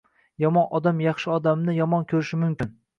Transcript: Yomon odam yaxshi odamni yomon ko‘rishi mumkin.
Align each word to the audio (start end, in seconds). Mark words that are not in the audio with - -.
Yomon 0.43 0.65
odam 0.79 1.03
yaxshi 1.05 1.31
odamni 1.37 1.77
yomon 1.81 2.11
ko‘rishi 2.13 2.45
mumkin. 2.47 2.79